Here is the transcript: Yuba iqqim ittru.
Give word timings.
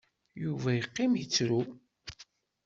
Yuba 0.43 0.69
iqqim 0.79 1.11
ittru. 1.23 1.61